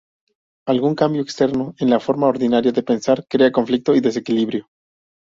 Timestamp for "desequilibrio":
4.01-4.65